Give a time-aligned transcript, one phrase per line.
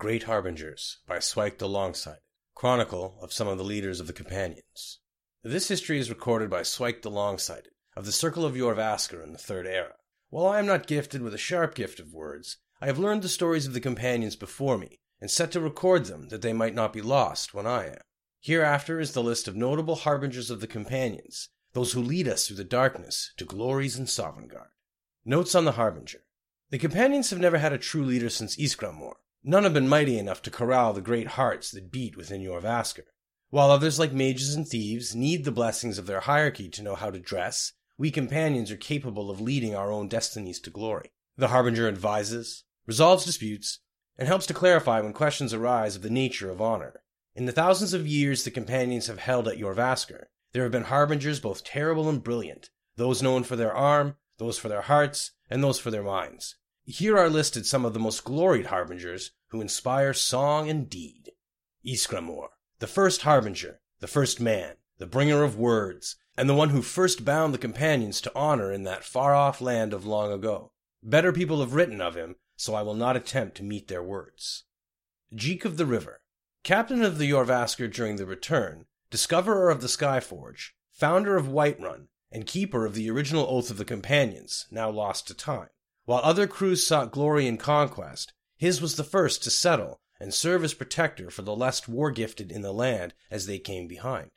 [0.00, 2.22] Great Harbingers by Swike the Longsighted,
[2.54, 4.98] chronicle of some of the leaders of the Companions.
[5.44, 9.38] This history is recorded by Swike the Longsighted of the Circle of Jorrvaskr in the
[9.38, 9.96] Third Era.
[10.30, 13.28] While I am not gifted with a sharp gift of words, I have learned the
[13.28, 16.94] stories of the Companions before me, and set to record them that they might not
[16.94, 18.00] be lost when I am.
[18.40, 22.56] Hereafter is the list of notable harbingers of the Companions, those who lead us through
[22.56, 24.70] the darkness to glories in Sovngarde.
[25.26, 26.24] Notes on the Harbinger.
[26.70, 30.42] The Companions have never had a true leader since Ysgramor, None have been mighty enough
[30.42, 33.04] to corral the great hearts that beat within Jorrvaskr.
[33.48, 37.10] While others, like mages and thieves, need the blessings of their hierarchy to know how
[37.10, 41.12] to dress, we companions are capable of leading our own destinies to glory.
[41.36, 43.80] The Harbinger advises, resolves disputes,
[44.18, 47.02] and helps to clarify when questions arise of the nature of honor.
[47.34, 51.40] In the thousands of years the companions have held at Jorrvaskr, there have been harbingers
[51.40, 55.78] both terrible and brilliant, those known for their arm, those for their hearts, and those
[55.78, 56.56] for their minds.
[56.90, 61.30] Here are listed some of the most gloried harbingers who inspire song and deed.
[61.86, 62.48] Ysgramor,
[62.80, 67.24] the first harbinger, the first man, the bringer of words, and the one who first
[67.24, 70.72] bound the companions to honor in that far off land of long ago.
[71.00, 74.64] Better people have written of him, so I will not attempt to meet their words.
[75.32, 76.22] Jeek of the River,
[76.64, 82.46] captain of the Jorrvaskr during the return, discoverer of the Skyforge, founder of Whiterun, and
[82.46, 85.68] keeper of the original Oath of the Companions, now lost to time.
[86.10, 90.64] While other crews sought glory and conquest, his was the first to settle and serve
[90.64, 94.30] as protector for the less war gifted in the land as they came behind.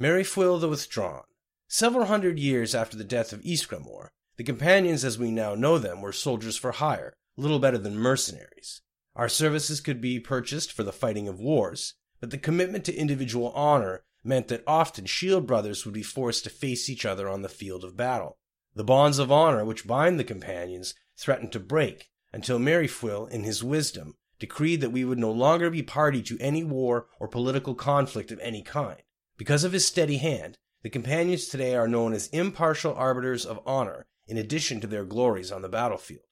[0.00, 1.22] Merryfwil the Withdrawn.
[1.68, 4.08] Several hundred years after the death of Ysgramor,
[4.38, 8.82] the companions as we now know them were soldiers for hire, little better than mercenaries.
[9.14, 13.52] Our services could be purchased for the fighting of wars, but the commitment to individual
[13.52, 17.48] honor meant that often shield brothers would be forced to face each other on the
[17.48, 18.36] field of battle.
[18.74, 23.64] The bonds of honor which bind the companions threatened to break until Merryfwil, in his
[23.64, 28.30] wisdom, decreed that we would no longer be party to any war or political conflict
[28.30, 29.02] of any kind.
[29.36, 34.06] Because of his steady hand, the companions today are known as impartial arbiters of honor
[34.26, 36.22] in addition to their glories on the battlefield.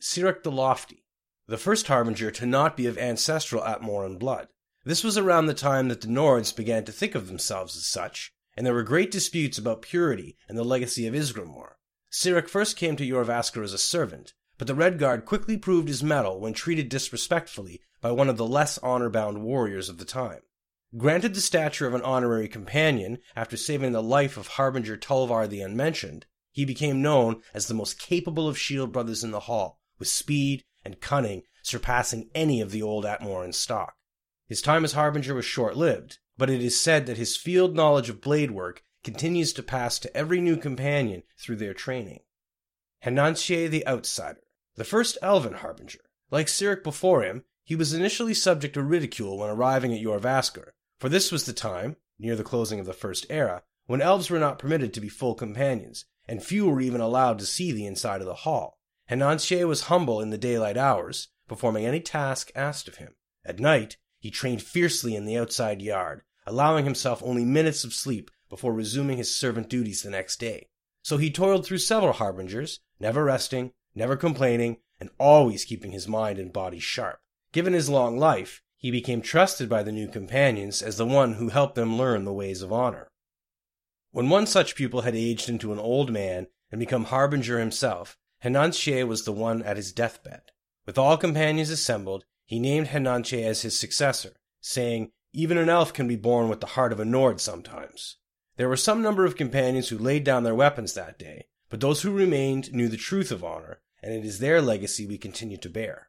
[0.00, 1.04] Sirik the Lofty,
[1.46, 4.48] the first harbinger to not be of ancestral Atmoran blood.
[4.84, 8.32] This was around the time that the Nords began to think of themselves as such,
[8.56, 11.72] and there were great disputes about purity and the legacy of Ysgramor.
[12.10, 16.40] Sirik first came to Jorrvaskr as a servant, but the Redguard quickly proved his mettle
[16.40, 20.40] when treated disrespectfully by one of the less honor-bound warriors of the time.
[20.96, 25.60] Granted the stature of an honorary companion after saving the life of Harbinger Tulvar the
[25.60, 30.08] Unmentioned, he became known as the most capable of shield brothers in the hall, with
[30.08, 33.94] speed and cunning surpassing any of the old Atmoran stock.
[34.46, 38.20] His time as Harbinger was short-lived, but it is said that his field knowledge of
[38.20, 42.20] blade work continues to pass to every new companion through their training.
[43.04, 44.40] Henantier the Outsider,
[44.74, 46.00] the first elven harbinger.
[46.30, 51.08] Like Sirik before him, he was initially subject to ridicule when arriving at Jorrvaskr, for
[51.08, 54.58] this was the time, near the closing of the First Era, when elves were not
[54.58, 58.26] permitted to be full companions, and few were even allowed to see the inside of
[58.26, 58.78] the hall.
[59.08, 63.14] Henantier was humble in the daylight hours, performing any task asked of him.
[63.44, 63.96] At night,
[64.26, 69.18] he trained fiercely in the outside yard, allowing himself only minutes of sleep before resuming
[69.18, 70.66] his servant duties the next day.
[71.04, 76.40] So he toiled through several harbingers, never resting, never complaining, and always keeping his mind
[76.40, 77.20] and body sharp.
[77.52, 81.50] Given his long life, he became trusted by the new companions as the one who
[81.50, 83.06] helped them learn the ways of honor.
[84.10, 89.06] When one such pupil had aged into an old man and become harbinger himself, Henantier
[89.06, 90.50] was the one at his deathbed.
[90.84, 96.08] With all companions assembled, he named Henantier as his successor, saying, Even an elf can
[96.08, 98.16] be born with the heart of a Nord sometimes.
[98.56, 102.02] There were some number of companions who laid down their weapons that day, but those
[102.02, 105.68] who remained knew the truth of honor, and it is their legacy we continue to
[105.68, 106.08] bear.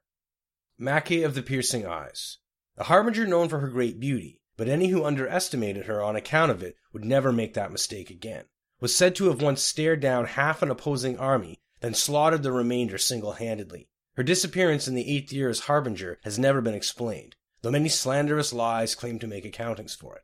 [0.78, 2.38] Mackay of the Piercing Eyes.
[2.78, 6.62] A harbinger known for her great beauty, but any who underestimated her on account of
[6.62, 8.46] it would never make that mistake again.
[8.80, 13.00] Was said to have once stared down half an opposing army, then slaughtered the remainder
[13.00, 13.90] single handedly.
[14.18, 18.52] Her disappearance in the eighth year as Harbinger has never been explained, though many slanderous
[18.52, 20.24] lies claim to make accountings for it.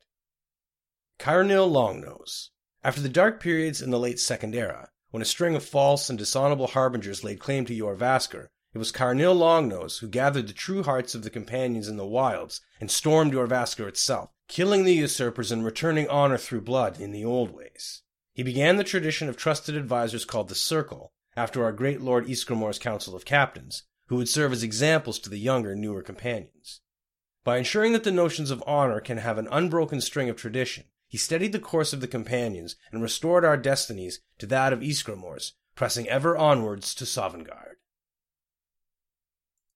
[1.19, 2.49] Cairnil Longnose.
[2.83, 6.17] After the dark periods in the late Second Era, when a string of false and
[6.17, 11.13] dishonorable harbingers laid claim to Jorrvaskr, It was Carnil Longnose who gathered the true hearts
[11.13, 16.09] of the companions in the wilds and stormed Jorrvaskr itself, killing the usurpers and returning
[16.09, 18.01] honor through blood in the old ways.
[18.33, 22.79] He began the tradition of trusted advisors called the Circle, after our great Lord Ysgramor's
[22.79, 26.81] Council of Captains, who would serve as examples to the younger, newer companions.
[27.43, 31.17] By ensuring that the notions of honor can have an unbroken string of tradition, he
[31.17, 36.07] steadied the course of the companions and restored our destinies to that of Ysgramor's, pressing
[36.07, 37.75] ever onwards to Sovngarde.